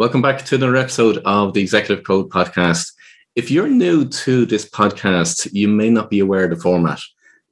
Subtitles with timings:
[0.00, 2.94] Welcome back to another episode of the Executive Code Podcast.
[3.36, 7.00] If you're new to this podcast, you may not be aware of the format.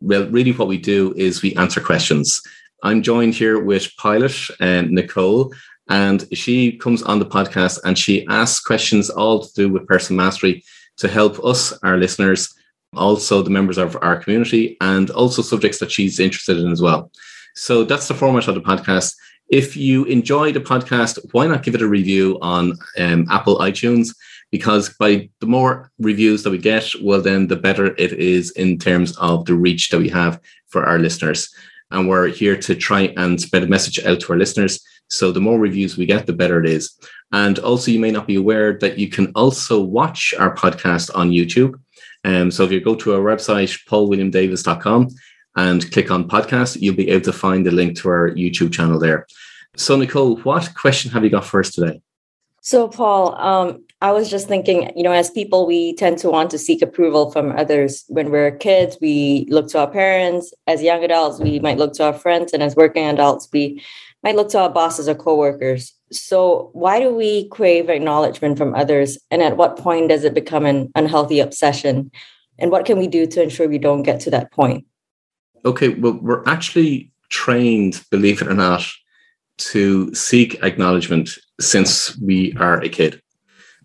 [0.00, 2.40] Well, really, what we do is we answer questions.
[2.82, 5.52] I'm joined here with Pilot and Nicole,
[5.90, 10.24] and she comes on the podcast and she asks questions all to do with personal
[10.24, 10.64] mastery
[10.96, 12.54] to help us, our listeners,
[12.96, 17.12] also the members of our community, and also subjects that she's interested in as well.
[17.56, 19.16] So that's the format of the podcast.
[19.50, 24.14] If you enjoy the podcast, why not give it a review on um, Apple iTunes?
[24.50, 28.78] Because by the more reviews that we get, well, then the better it is in
[28.78, 31.48] terms of the reach that we have for our listeners.
[31.90, 34.80] And we're here to try and spread a message out to our listeners.
[35.08, 36.92] So the more reviews we get, the better it is.
[37.32, 41.30] And also, you may not be aware that you can also watch our podcast on
[41.30, 41.80] YouTube.
[42.24, 45.08] Um, so if you go to our website, paulwilliamdavis.com,
[45.56, 48.98] and click on podcast, you'll be able to find the link to our YouTube channel
[48.98, 49.26] there.
[49.78, 52.02] So, Nicole, what question have you got for us today?
[52.62, 56.50] So, Paul, um, I was just thinking, you know, as people, we tend to want
[56.50, 58.04] to seek approval from others.
[58.08, 60.52] When we're kids, we look to our parents.
[60.66, 62.52] As young adults, we might look to our friends.
[62.52, 63.80] And as working adults, we
[64.24, 65.94] might look to our bosses or coworkers.
[66.10, 69.16] So, why do we crave acknowledgement from others?
[69.30, 72.10] And at what point does it become an unhealthy obsession?
[72.58, 74.86] And what can we do to ensure we don't get to that point?
[75.64, 78.84] Okay, well, we're actually trained, believe it or not,
[79.58, 83.20] to seek acknowledgement since we are a kid.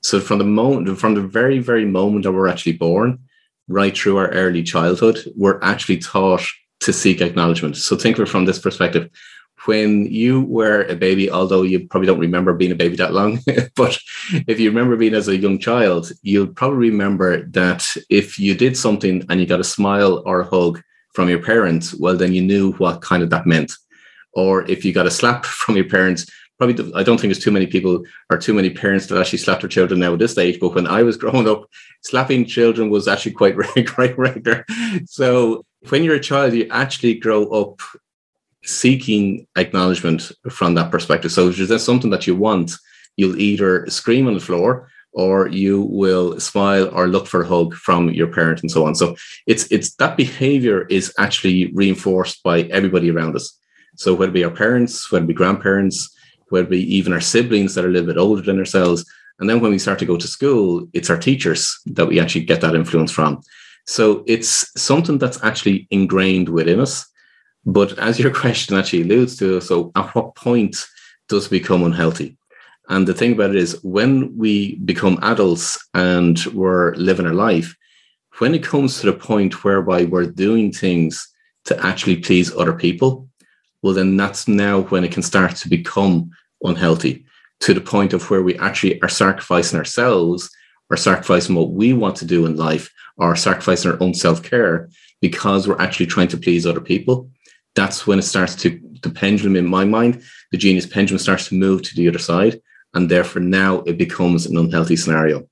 [0.01, 3.19] So from the moment, from the very, very moment that we're actually born,
[3.67, 6.43] right through our early childhood, we're actually taught
[6.81, 7.77] to seek acknowledgement.
[7.77, 9.09] So think of it from this perspective.
[9.65, 13.39] When you were a baby, although you probably don't remember being a baby that long,
[13.75, 13.97] but
[14.47, 18.75] if you remember being as a young child, you'll probably remember that if you did
[18.75, 20.81] something and you got a smile or a hug,
[21.13, 23.73] from your parents, well, then you knew what kind of that meant.
[24.35, 26.25] Or if you got a slap from your parents,
[26.57, 29.61] probably I don't think there's too many people or too many parents that actually slap
[29.61, 30.59] their children now at this age.
[30.59, 31.69] But when I was growing up,
[32.01, 33.55] slapping children was actually quite
[33.87, 34.65] quite regular.
[35.05, 37.81] So when you're a child, you actually grow up
[38.63, 41.31] seeking acknowledgement from that perspective.
[41.31, 42.71] So if there's something that you want,
[43.17, 47.75] you'll either scream on the floor or you will smile or look for a hug
[47.75, 48.95] from your parent and so on.
[48.95, 49.15] So
[49.45, 53.57] it's it's that behavior is actually reinforced by everybody around us.
[53.95, 56.15] So whether it be our parents, whether it be grandparents,
[56.49, 59.05] whether it be even our siblings that are a little bit older than ourselves.
[59.39, 62.45] And then when we start to go to school, it's our teachers that we actually
[62.45, 63.41] get that influence from.
[63.85, 67.05] So it's something that's actually ingrained within us.
[67.65, 70.75] But as your question actually alludes to, so at what point
[71.27, 72.37] does it become unhealthy?
[72.89, 77.75] And the thing about it is, when we become adults and we're living our life,
[78.39, 81.27] when it comes to the point whereby we're doing things
[81.65, 83.29] to actually please other people,
[83.83, 86.31] well, then that's now when it can start to become
[86.63, 87.25] unhealthy
[87.59, 90.49] to the point of where we actually are sacrificing ourselves
[90.89, 94.89] or sacrificing what we want to do in life or sacrificing our own self care
[95.21, 97.29] because we're actually trying to please other people.
[97.75, 101.55] That's when it starts to, the pendulum in my mind, the genius pendulum starts to
[101.55, 102.61] move to the other side
[102.93, 105.47] and therefore now it becomes an unhealthy scenario.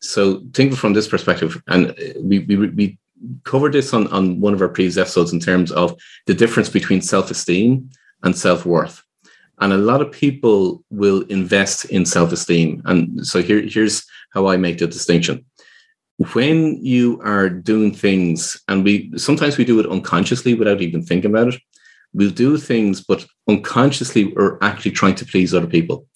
[0.00, 2.98] So think from this perspective, and uh, we we, we
[3.44, 7.00] covered this on, on one of our previous episodes in terms of the difference between
[7.00, 7.90] self-esteem
[8.22, 9.02] and self-worth.
[9.60, 12.82] And a lot of people will invest in self-esteem.
[12.84, 15.44] And so here, here's how I make the distinction.
[16.32, 21.30] When you are doing things, and we sometimes we do it unconsciously without even thinking
[21.30, 21.60] about it,
[22.12, 26.06] we'll do things, but unconsciously we're actually trying to please other people.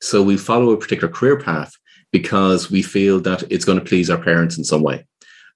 [0.00, 1.72] So we follow a particular career path
[2.12, 5.06] because we feel that it's going to please our parents in some way.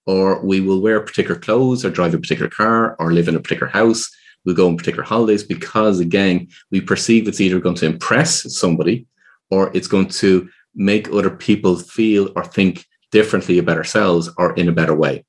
[0.07, 3.41] Or we will wear particular clothes or drive a particular car or live in a
[3.41, 4.11] particular house.
[4.45, 9.07] We'll go on particular holidays because, again, we perceive it's either going to impress somebody
[9.51, 14.69] or it's going to make other people feel or think differently about ourselves or in
[14.69, 15.25] a better way.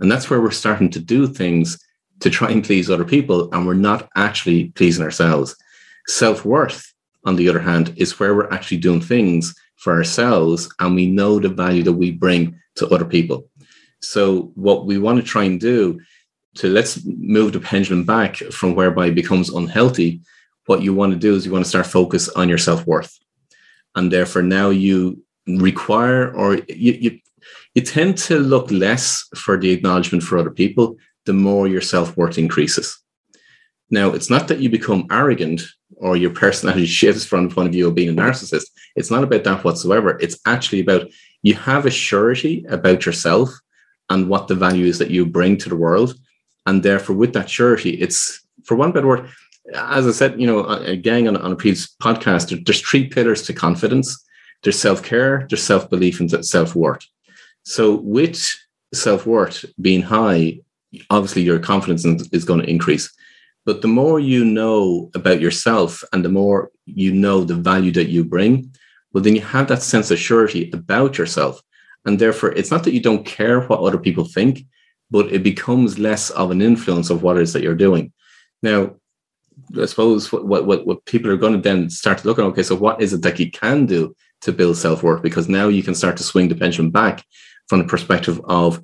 [0.00, 1.78] And that's where we're starting to do things
[2.20, 5.56] to try and please other people, and we're not actually pleasing ourselves.
[6.08, 6.92] Self worth
[7.28, 11.38] on the other hand, is where we're actually doing things for ourselves and we know
[11.38, 13.48] the value that we bring to other people.
[14.00, 16.00] So, what we want to try and do
[16.56, 20.20] to let's move the pendulum back from whereby it becomes unhealthy.
[20.66, 23.18] What you want to do is you want to start focus on your self worth,
[23.94, 27.18] and therefore now you require or you, you
[27.74, 30.96] you tend to look less for the acknowledgement for other people
[31.26, 32.98] the more your self worth increases.
[33.90, 35.62] Now, it's not that you become arrogant
[35.96, 38.66] or your personality shifts from the point of view of being a narcissist.
[38.96, 40.18] It's not about that whatsoever.
[40.20, 41.08] It's actually about
[41.42, 43.50] you have a surety about yourself
[44.10, 46.14] and what the value is that you bring to the world.
[46.66, 49.28] And therefore, with that surety, it's for one better word,
[49.74, 53.52] as I said, you know, again on, on a previous podcast, there's three pillars to
[53.52, 54.16] confidence.
[54.62, 57.06] there's self care, there's self belief, and self worth.
[57.64, 58.46] So, with
[58.94, 60.60] self worth being high,
[61.10, 63.10] obviously your confidence is going to increase.
[63.66, 68.08] But the more you know about yourself and the more you know the value that
[68.08, 68.72] you bring,
[69.12, 71.62] well, then you have that sense of surety about yourself.
[72.08, 74.64] And therefore, it's not that you don't care what other people think,
[75.10, 78.14] but it becomes less of an influence of what it is that you're doing.
[78.62, 78.94] Now,
[79.78, 82.62] I suppose what, what, what people are going to then start to look at, okay,
[82.62, 85.20] so what is it that you can do to build self worth?
[85.20, 87.26] Because now you can start to swing the pendulum back
[87.68, 88.82] from the perspective of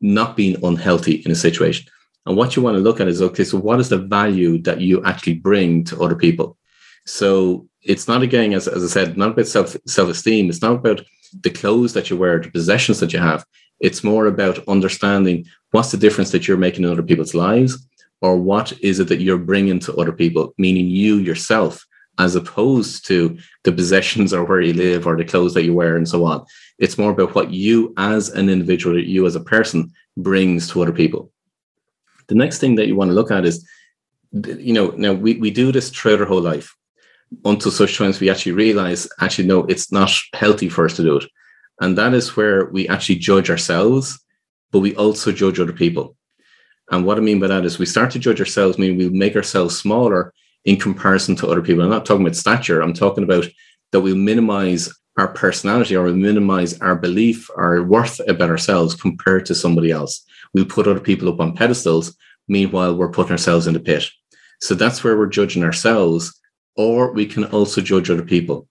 [0.00, 1.90] not being unhealthy in a situation.
[2.24, 4.80] And what you want to look at is, okay, so what is the value that
[4.80, 6.56] you actually bring to other people?
[7.04, 10.48] So it's not again, as, as I said, not about self self esteem.
[10.48, 11.00] It's not about
[11.42, 13.44] the clothes that you wear, the possessions that you have.
[13.80, 17.86] It's more about understanding what's the difference that you're making in other people's lives,
[18.20, 21.86] or what is it that you're bringing to other people, meaning you yourself,
[22.18, 25.96] as opposed to the possessions or where you live or the clothes that you wear
[25.96, 26.44] and so on.
[26.78, 30.92] It's more about what you as an individual, you as a person brings to other
[30.92, 31.30] people.
[32.28, 33.66] The next thing that you want to look at is,
[34.32, 36.76] you know, now we, we do this throughout our whole life
[37.44, 41.16] until such times we actually realize, actually, no, it's not healthy for us to do
[41.16, 41.24] it.
[41.80, 44.18] And that is where we actually judge ourselves,
[44.70, 46.16] but we also judge other people.
[46.90, 49.36] And what I mean by that is we start to judge ourselves, meaning we make
[49.36, 50.34] ourselves smaller
[50.64, 51.82] in comparison to other people.
[51.84, 52.82] I'm not talking about stature.
[52.82, 53.46] I'm talking about
[53.92, 59.46] that we'll minimize our personality or we minimize our belief, our worth about ourselves compared
[59.46, 60.24] to somebody else.
[60.52, 62.16] We'll put other people up on pedestals.
[62.48, 64.08] Meanwhile, we're putting ourselves in the pit.
[64.60, 66.39] So that's where we're judging ourselves,
[66.80, 68.66] or we can also judge other people.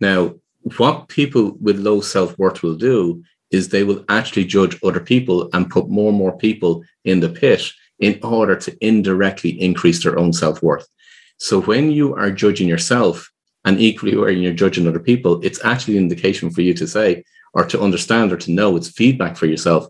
[0.00, 0.34] Now,
[0.78, 3.22] what people with low self worth will do
[3.52, 7.28] is they will actually judge other people and put more and more people in the
[7.28, 7.62] pit
[8.00, 10.88] in order to indirectly increase their own self worth.
[11.36, 13.30] So when you are judging yourself
[13.64, 17.22] and equally when you're judging other people, it's actually an indication for you to say
[17.54, 19.86] or to understand or to know it's feedback for yourself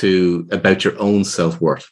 [0.00, 1.88] to about your own self worth.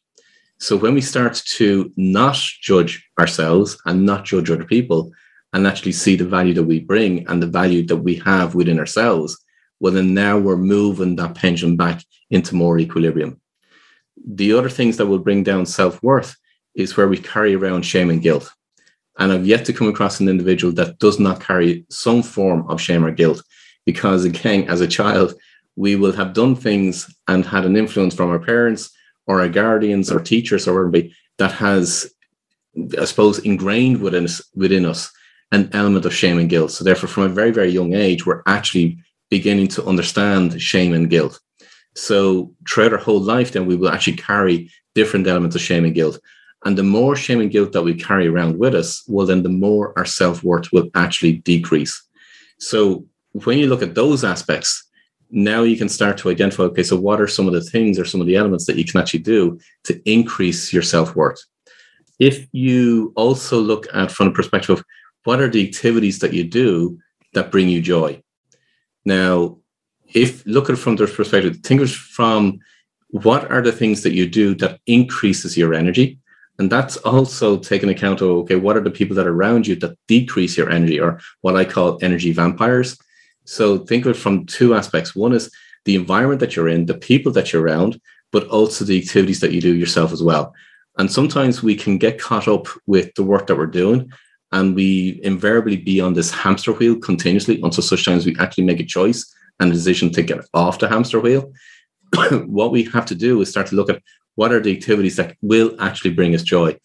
[0.64, 5.12] So when we start to not judge ourselves and not judge other people
[5.52, 8.78] and actually see the value that we bring and the value that we have within
[8.78, 9.37] ourselves,
[9.78, 13.38] well, then now we're moving that pendulum back into more equilibrium.
[14.26, 16.34] The other things that will bring down self worth
[16.75, 18.50] is where we carry around shame and guilt.
[19.19, 22.81] And I've yet to come across an individual that does not carry some form of
[22.81, 23.44] shame or guilt.
[23.84, 25.34] Because again, as a child,
[25.76, 28.94] we will have done things and had an influence from our parents
[29.26, 32.12] or our guardians or teachers or whatever that has,
[32.99, 35.11] I suppose, ingrained within us, within us
[35.53, 36.73] an element of shame and guilt.
[36.73, 38.99] So therefore, from a very, very young age, we're actually
[39.31, 41.41] beginning to understand shame and guilt.
[41.94, 45.94] So throughout our whole life, then we will actually carry different elements of shame and
[45.94, 46.19] guilt.
[46.65, 49.49] And the more shame and guilt that we carry around with us, well, then the
[49.49, 52.03] more our self worth will actually decrease.
[52.59, 53.06] So
[53.44, 54.85] when you look at those aspects,
[55.31, 58.05] now you can start to identify okay, so what are some of the things or
[58.05, 61.43] some of the elements that you can actually do to increase your self worth?
[62.19, 64.85] If you also look at from the perspective of
[65.25, 66.99] what are the activities that you do
[67.32, 68.23] that bring you joy?
[69.05, 69.59] Now,
[70.12, 72.61] if look at it from this perspective, think from
[73.09, 76.19] what are the things that you do that increases your energy?
[76.59, 79.75] And that's also taking account of okay, what are the people that are around you
[79.76, 82.97] that decrease your energy, or what I call energy vampires?
[83.44, 85.14] So think of it from two aspects.
[85.14, 85.50] One is
[85.84, 88.00] the environment that you're in, the people that you're around,
[88.32, 90.54] but also the activities that you do yourself as well.
[90.98, 94.10] And sometimes we can get caught up with the work that we're doing
[94.52, 98.80] and we invariably be on this hamster wheel continuously until such times we actually make
[98.80, 101.52] a choice and a decision to get off the hamster wheel.
[102.46, 104.00] what we have to do is start to look at
[104.36, 106.76] what are the activities that will actually bring us joy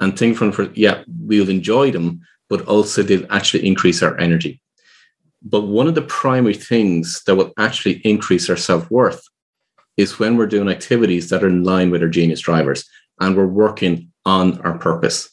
[0.00, 4.60] and think from, yeah, we'll enjoy them, but also they'll actually increase our energy.
[5.48, 9.22] But one of the primary things that will actually increase our self worth
[9.96, 12.84] is when we're doing activities that are in line with our genius drivers
[13.20, 15.30] and we're working on our purpose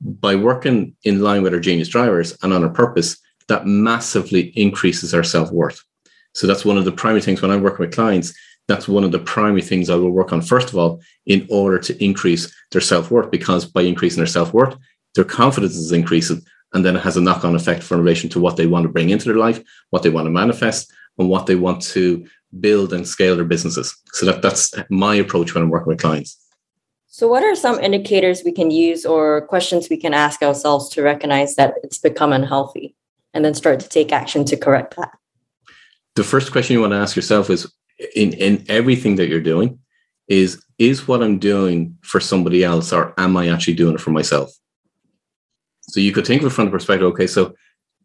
[0.00, 5.14] by working in line with our genius drivers and on our purpose, that massively increases
[5.14, 5.82] our self worth.
[6.34, 8.34] So that's one of the primary things when I'm working with clients.
[8.66, 11.78] That's one of the primary things I will work on first of all in order
[11.80, 14.76] to increase their self worth, because by increasing their self worth,
[15.14, 16.42] their confidence is increasing,
[16.74, 18.88] and then it has a knock on effect for relation to what they want to
[18.88, 22.26] bring into their life, what they want to manifest, and what they want to
[22.60, 23.96] build and scale their businesses.
[24.12, 26.38] So that, that's my approach when I'm working with clients.
[27.06, 31.02] So, what are some indicators we can use or questions we can ask ourselves to
[31.02, 32.96] recognize that it's become unhealthy
[33.32, 35.12] and then start to take action to correct that?
[36.16, 37.72] The first question you want to ask yourself is
[38.16, 39.78] in, in everything that you're doing,
[40.26, 44.10] is is what I'm doing for somebody else or am I actually doing it for
[44.10, 44.50] myself?
[45.94, 47.54] So you could think of it from the perspective, okay, so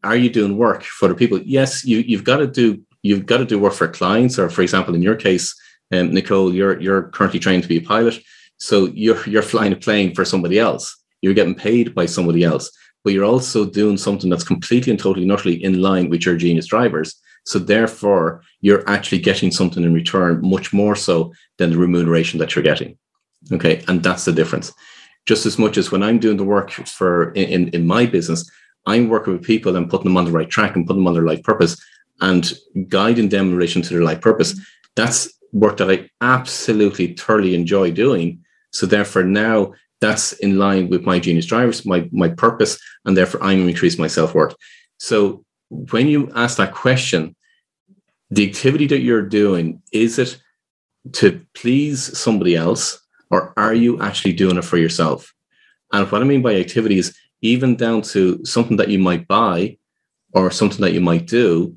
[0.04, 1.40] are you doing work for the people?
[1.40, 4.62] Yes, you, you've got to do you've got to do work for clients, or for
[4.62, 5.60] example, in your case,
[5.92, 8.20] um, Nicole, you're you're currently trained to be a pilot,
[8.58, 10.96] so you're you're flying a plane for somebody else.
[11.24, 12.70] You're getting paid by somebody else,
[13.04, 16.38] but you're also doing something that's completely and totally and utterly in line with your
[16.38, 17.16] genius drivers.
[17.46, 22.54] So therefore, you're actually getting something in return, much more so than the remuneration that
[22.54, 23.00] you're getting.
[23.52, 24.72] Okay, and that's the difference.
[25.30, 28.50] Just as much as when I'm doing the work for in, in my business,
[28.88, 31.14] I'm working with people and putting them on the right track and putting them on
[31.14, 31.74] their life purpose
[32.20, 32.52] and
[32.88, 34.60] guiding them in relation to their life purpose.
[34.96, 35.20] That's
[35.52, 38.44] work that I absolutely thoroughly enjoy doing.
[38.72, 43.44] So therefore now that's in line with my genius drivers, my my purpose, and therefore
[43.44, 44.56] I'm increasing my self-worth.
[44.98, 47.36] So when you ask that question,
[48.32, 50.42] the activity that you're doing, is it
[51.20, 52.84] to please somebody else,
[53.30, 55.34] or are you actually doing it for yourself?
[55.92, 59.78] And what I mean by activity is even down to something that you might buy
[60.34, 61.76] or something that you might do,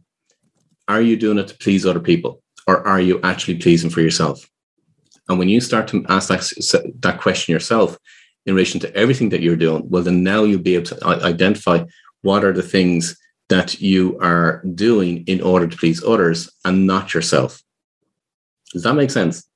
[0.89, 4.49] are you doing it to please other people or are you actually pleasing for yourself?
[5.29, 7.97] And when you start to ask that, that question yourself
[8.45, 11.85] in relation to everything that you're doing, well, then now you'll be able to identify
[12.23, 13.17] what are the things
[13.49, 17.63] that you are doing in order to please others and not yourself.
[18.73, 19.47] Does that make sense?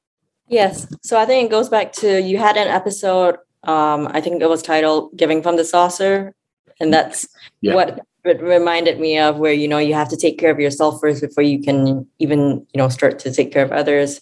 [0.49, 0.87] Yes.
[1.03, 4.49] So I think it goes back to you had an episode um, I think it
[4.49, 6.35] was titled Giving from the Saucer.
[6.79, 7.27] And that's
[7.61, 7.75] yeah.
[7.75, 11.01] what it reminded me of where, you know, you have to take care of yourself
[11.01, 14.21] first before you can even, you know, start to take care of others.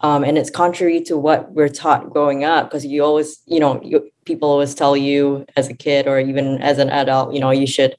[0.00, 3.80] Um, and it's contrary to what we're taught growing up because you always, you know,
[3.82, 7.50] you, people always tell you as a kid or even as an adult, you know,
[7.50, 7.94] you should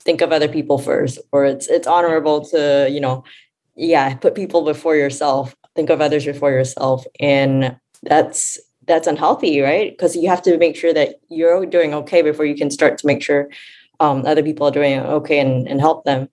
[0.00, 3.24] think of other people first, or it's it's honorable to, you know,
[3.76, 9.90] yeah, put people before yourself, think of others before yourself, and that's that's unhealthy, right?
[9.92, 13.06] Because you have to make sure that you're doing okay before you can start to
[13.06, 13.48] make sure
[14.00, 16.28] um, other people are doing okay and, and help them.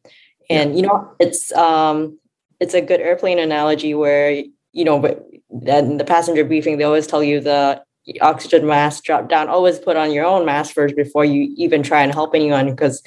[0.49, 0.75] And yeah.
[0.75, 2.17] you know, it's um,
[2.59, 4.43] it's a good airplane analogy where
[4.73, 5.25] you know, but
[5.65, 7.81] in the passenger briefing, they always tell you the
[8.21, 9.47] oxygen mask drop down.
[9.47, 13.01] Always put on your own mask first before you even try and help anyone, because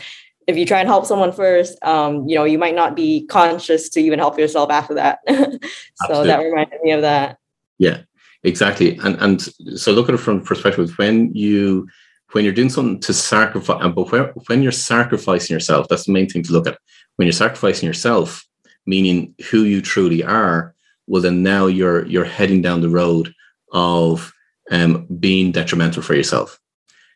[0.46, 3.88] if you try and help someone first, um, you know, you might not be conscious
[3.90, 5.20] to even help yourself after that.
[5.28, 5.58] so
[6.02, 6.26] Absolutely.
[6.28, 7.38] that reminded me of that.
[7.78, 8.02] Yeah,
[8.44, 8.98] Exactly.
[8.98, 9.40] And and
[9.78, 11.88] so look at it from perspective when you
[12.32, 16.28] when you're doing something to sacrifice but when, when you're sacrificing yourself, that's the main
[16.28, 16.78] thing to look at.
[17.16, 18.44] When you're sacrificing yourself,
[18.86, 20.74] meaning who you truly are,
[21.06, 23.32] well then now you're you're heading down the road
[23.72, 24.32] of
[24.70, 26.60] um, being detrimental for yourself.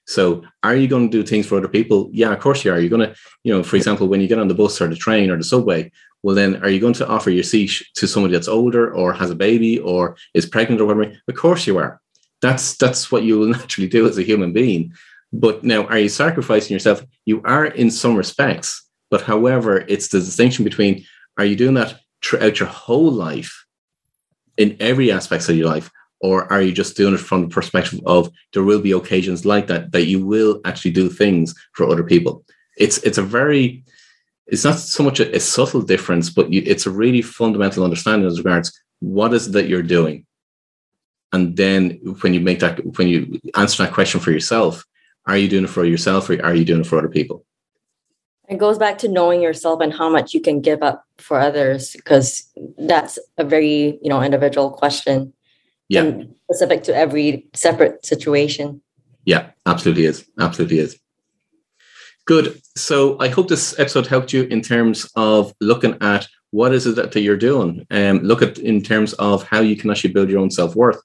[0.08, 2.10] So are you going to do things for other people?
[2.12, 2.80] Yeah, of course you are.
[2.80, 4.96] You're going to, you know, for example, when you get on the bus or the
[4.96, 8.34] train or the subway, well then are you going to offer your seat to somebody
[8.34, 11.14] that's older or has a baby or is pregnant or whatever?
[11.28, 12.00] Of course you are.
[12.42, 14.92] That's that's what you will naturally do as a human being.
[15.32, 17.04] But now are you sacrificing yourself?
[17.26, 21.04] You are in some respects but however it's the distinction between
[21.36, 23.66] are you doing that throughout your whole life
[24.56, 28.00] in every aspect of your life or are you just doing it from the perspective
[28.06, 32.04] of there will be occasions like that that you will actually do things for other
[32.04, 32.44] people
[32.76, 33.84] it's it's a very
[34.48, 38.26] it's not so much a, a subtle difference, but you, it's a really fundamental understanding
[38.26, 40.25] as regards what is it that you're doing.
[41.32, 44.84] And then when you make that, when you answer that question for yourself,
[45.26, 47.44] are you doing it for yourself or are you doing it for other people?
[48.48, 51.92] It goes back to knowing yourself and how much you can give up for others,
[51.92, 55.34] because that's a very, you know, individual question.
[55.88, 56.23] Yeah.
[56.45, 58.80] specific to every separate situation.
[59.25, 60.26] Yeah, absolutely is.
[60.38, 60.99] Absolutely is.
[62.25, 62.61] Good.
[62.76, 66.97] So I hope this episode helped you in terms of looking at what is it
[66.97, 67.87] that, you're doing.
[67.90, 71.00] Um, look at in terms of how you can actually build your own self worth,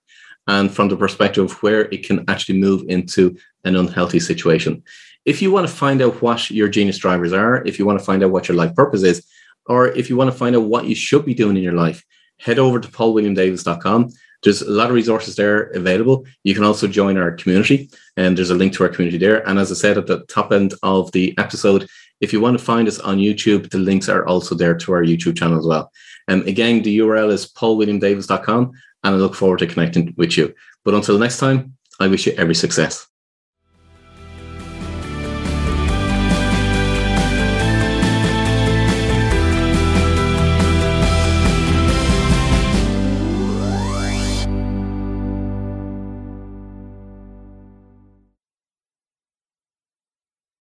[0.48, 4.84] and from the perspective of where it can actually move into an unhealthy situation.
[5.25, 8.06] If you want to find out what your genius drivers are, if you want to
[8.06, 9.25] find out what your life purpose is,
[9.66, 12.04] or if you want to find out what you should be doing in your life,
[12.38, 14.10] head over to paulwilliamdavis.com
[14.43, 16.25] there's a lot of resources there available.
[16.43, 19.47] You can also join our community, and there's a link to our community there.
[19.47, 21.88] And as I said at the top end of the episode,
[22.21, 25.03] if you want to find us on YouTube, the links are also there to our
[25.03, 25.91] YouTube channel as well.
[26.27, 28.71] And again, the URL is paulwilliamdavis.com,
[29.03, 30.53] and I look forward to connecting with you.
[30.85, 33.07] But until next time, I wish you every success.